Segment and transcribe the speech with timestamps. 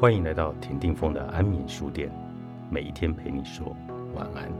[0.00, 2.10] 欢迎来到田定峰的安眠书店，
[2.70, 3.76] 每一天陪你说
[4.14, 4.50] 晚安。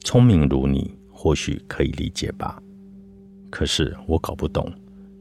[0.00, 2.58] 聪明如你，或许可以理解吧。
[3.50, 4.72] 可是我搞不懂，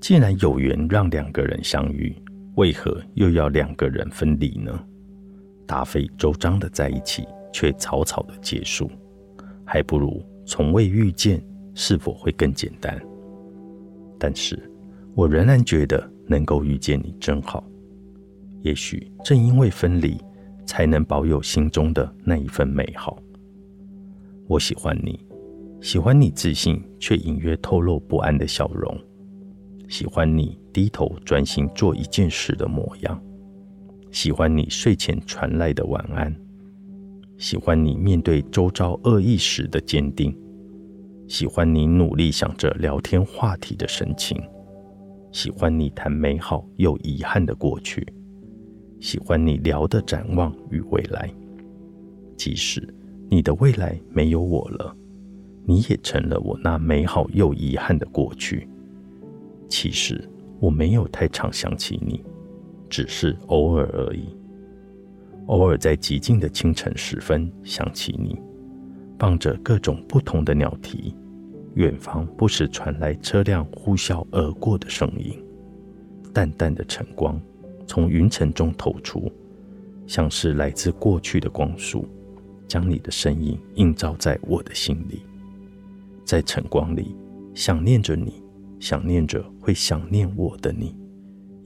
[0.00, 2.16] 既然有缘让两个人相遇，
[2.54, 4.72] 为何又要两个人分离呢？
[5.66, 8.90] 大费周章的在一起，却草草的结束，
[9.64, 11.42] 还不如从未遇见，
[11.74, 12.98] 是否会更简单？
[14.18, 14.58] 但是
[15.14, 17.62] 我仍然觉得能够遇见你真好。
[18.62, 20.16] 也许正因为分离，
[20.64, 23.18] 才能保有心中的那一份美好。
[24.48, 25.18] 我喜欢你，
[25.80, 28.98] 喜欢你自信却隐约透露不安的笑容，
[29.88, 33.22] 喜欢你低头专心做一件事的模样。
[34.16, 36.34] 喜欢你睡前传来的晚安，
[37.36, 40.34] 喜欢你面对周遭恶意时的坚定，
[41.28, 44.42] 喜欢你努力想着聊天话题的神情，
[45.32, 48.06] 喜欢你谈美好又遗憾的过去，
[49.00, 51.30] 喜欢你聊的展望与未来。
[52.38, 52.88] 即使
[53.28, 54.96] 你的未来没有我了，
[55.66, 58.66] 你也成了我那美好又遗憾的过去。
[59.68, 60.26] 其实
[60.58, 62.24] 我没有太常想起你。
[62.96, 64.24] 只是偶尔而已，
[65.48, 68.34] 偶尔在寂静的清晨时分想起你，
[69.18, 71.14] 放着各种不同的鸟啼，
[71.74, 75.38] 远方不时传来车辆呼啸而过的声音，
[76.32, 77.38] 淡淡的晨光
[77.86, 79.30] 从云层中透出，
[80.06, 82.08] 像是来自过去的光束，
[82.66, 85.20] 将你的身影映照在我的心里，
[86.24, 87.14] 在晨光里
[87.52, 88.42] 想念着你，
[88.80, 90.96] 想念着会想念我的你。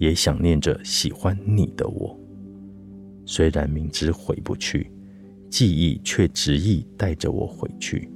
[0.00, 2.18] 也想念着喜欢你的我，
[3.26, 4.90] 虽然明知回不去，
[5.50, 8.08] 记忆却执意带着我回去。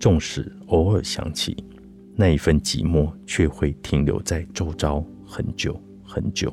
[0.00, 1.56] 纵使偶尔想起，
[2.16, 6.52] 那一份寂寞却会停留在周遭很久很久。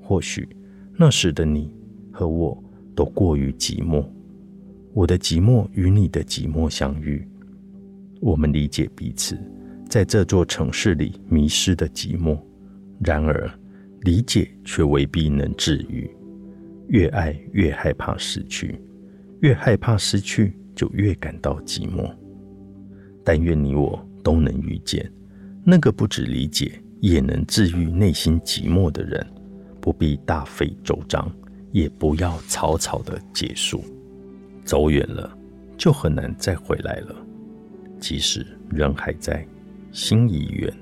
[0.00, 0.48] 或许
[0.96, 1.70] 那时的你
[2.10, 2.58] 和我
[2.94, 4.06] 都过于寂寞，
[4.94, 7.28] 我的寂寞与你的寂寞相遇，
[8.22, 9.38] 我们理解彼此
[9.86, 12.38] 在这座城市里迷失的寂寞。
[12.98, 13.50] 然而，
[14.02, 16.10] 理解却未必能治愈。
[16.88, 18.80] 越爱越害怕失去，
[19.40, 22.10] 越害怕失去，就越感到寂寞。
[23.24, 25.10] 但愿你我都能遇见
[25.64, 29.24] 那个不止理解，也能治愈内心寂寞的人。
[29.80, 31.30] 不必大费周章，
[31.72, 33.84] 也不要草草的结束。
[34.64, 35.36] 走远了，
[35.76, 37.14] 就很难再回来了。
[38.00, 39.46] 即使人还在，
[39.92, 40.72] 心已远。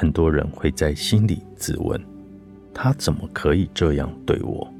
[0.00, 2.00] 很多人会在心里自问：
[2.72, 4.72] 他怎么可以这样对我？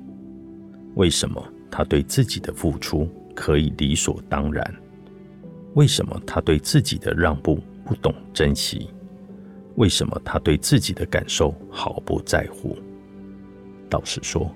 [0.95, 4.73] 为什么他对自己的付出可以理所当然？
[5.75, 8.91] 为什么他对自己的让步不懂珍惜？
[9.75, 12.79] 为什么他对自己的感受毫不在乎？
[13.91, 14.49] 老实说，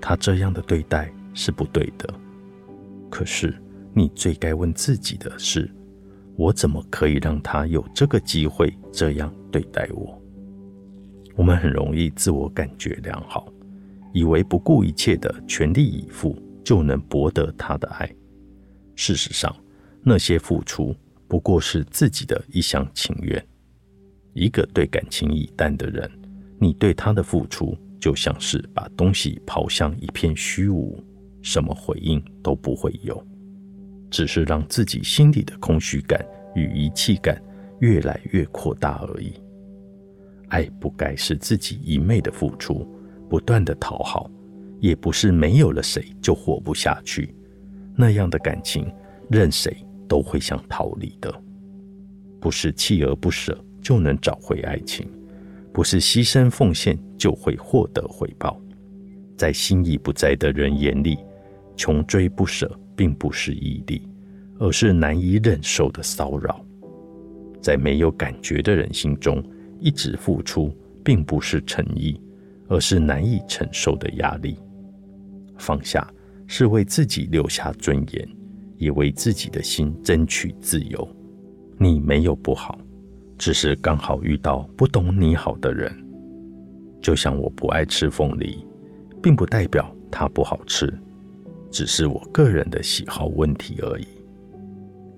[0.00, 2.12] 他这样的对待是不对的。
[3.08, 3.54] 可是，
[3.94, 5.70] 你最该问自己的是。
[6.36, 10.20] 我怎么可以让他有这个机会这样对待我？
[11.36, 13.52] 我们很容易自我感觉良好，
[14.12, 18.10] 以为不顾一切的全力以赴就能博得他的爱。
[18.94, 19.54] 事实上，
[20.02, 20.94] 那些付出
[21.26, 23.42] 不过是自己的一厢情愿。
[24.32, 26.10] 一个对感情已淡的人，
[26.58, 31.02] 你对他的付出就像是把东西抛向一片虚无，
[31.42, 33.22] 什么回应都不会有。
[34.10, 37.40] 只是让自己心里的空虚感与遗弃感
[37.78, 39.32] 越来越扩大而已。
[40.48, 42.86] 爱不该是自己一昧的付出，
[43.28, 44.28] 不断的讨好，
[44.80, 47.34] 也不是没有了谁就活不下去。
[47.94, 48.92] 那样的感情，
[49.30, 49.76] 任谁
[50.08, 51.32] 都会想逃离的。
[52.40, 55.08] 不是锲而不舍就能找回爱情，
[55.72, 58.60] 不是牺牲奉献就会获得回报。
[59.36, 61.18] 在心意不在的人眼里，
[61.76, 62.68] 穷追不舍。
[63.00, 64.06] 并不是毅力，
[64.58, 66.62] 而是难以忍受的骚扰。
[67.58, 69.42] 在没有感觉的人心中，
[69.78, 70.70] 一直付出
[71.02, 72.20] 并不是诚意，
[72.68, 74.58] 而是难以承受的压力。
[75.56, 76.06] 放下
[76.46, 78.28] 是为自己留下尊严，
[78.76, 81.08] 也为自己的心争取自由。
[81.78, 82.78] 你没有不好，
[83.38, 85.90] 只是刚好遇到不懂你好的人。
[87.00, 88.62] 就像我不爱吃凤梨，
[89.22, 90.92] 并不代表它不好吃。
[91.70, 94.06] 只是我个人的喜好问题而已。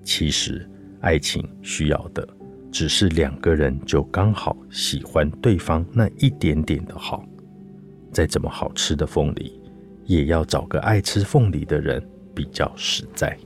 [0.03, 0.69] 其实，
[1.01, 2.27] 爱情需要的
[2.71, 7.25] 只是两个人就刚好喜欢对方那一点点的好。
[8.11, 9.59] 再怎么好吃的凤梨，
[10.05, 12.05] 也要找个爱吃凤梨的人
[12.35, 13.37] 比较实在。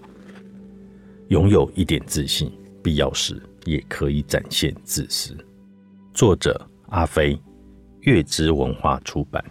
[1.30, 2.52] 拥有一点自信，
[2.84, 5.38] 必要时也可以展现自私。
[6.14, 7.40] 作者：阿飞，
[8.02, 9.44] 月之文化出版。